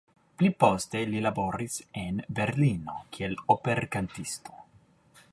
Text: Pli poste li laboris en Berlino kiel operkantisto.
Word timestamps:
Pli 0.41 0.47
poste 0.61 1.01
li 1.09 1.19
laboris 1.25 1.75
en 2.03 2.21
Berlino 2.39 2.95
kiel 3.17 3.35
operkantisto. 3.57 4.57